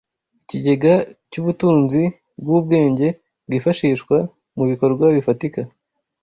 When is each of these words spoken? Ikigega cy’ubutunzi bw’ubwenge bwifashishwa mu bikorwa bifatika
Ikigega 0.41 0.93
cy’ubutunzi 1.31 2.03
bw’ubwenge 2.41 3.07
bwifashishwa 3.45 4.17
mu 4.57 4.63
bikorwa 4.69 5.05
bifatika 5.15 5.61